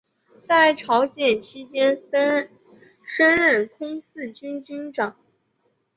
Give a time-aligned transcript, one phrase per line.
[0.41, 2.01] 在朝鲜期间
[3.05, 5.15] 升任空四军军长。